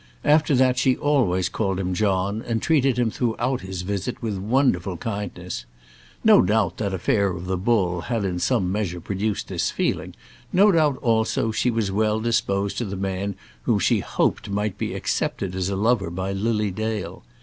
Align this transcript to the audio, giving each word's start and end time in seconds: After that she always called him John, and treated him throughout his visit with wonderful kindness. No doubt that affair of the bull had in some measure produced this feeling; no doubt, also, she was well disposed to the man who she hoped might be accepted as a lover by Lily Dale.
After 0.25 0.55
that 0.55 0.79
she 0.79 0.97
always 0.97 1.47
called 1.47 1.79
him 1.79 1.93
John, 1.93 2.41
and 2.41 2.59
treated 2.59 2.97
him 2.97 3.11
throughout 3.11 3.61
his 3.61 3.83
visit 3.83 4.19
with 4.19 4.35
wonderful 4.35 4.97
kindness. 4.97 5.65
No 6.23 6.41
doubt 6.41 6.77
that 6.77 6.91
affair 6.91 7.27
of 7.29 7.45
the 7.45 7.55
bull 7.55 8.01
had 8.01 8.25
in 8.25 8.39
some 8.39 8.71
measure 8.71 8.99
produced 8.99 9.47
this 9.47 9.69
feeling; 9.69 10.15
no 10.51 10.71
doubt, 10.71 10.97
also, 11.03 11.51
she 11.51 11.69
was 11.69 11.91
well 11.91 12.19
disposed 12.19 12.79
to 12.79 12.85
the 12.85 12.95
man 12.97 13.35
who 13.65 13.79
she 13.79 13.99
hoped 13.99 14.49
might 14.49 14.75
be 14.75 14.95
accepted 14.95 15.53
as 15.53 15.69
a 15.69 15.75
lover 15.75 16.09
by 16.09 16.31
Lily 16.31 16.71
Dale. 16.71 17.23